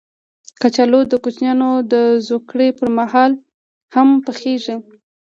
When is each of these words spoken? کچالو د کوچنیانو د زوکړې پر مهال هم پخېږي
کچالو 0.61 0.99
د 1.11 1.13
کوچنیانو 1.23 1.69
د 1.91 1.95
زوکړې 2.27 2.69
پر 2.79 2.87
مهال 2.97 3.31
هم 3.95 4.07
پخېږي 4.25 4.75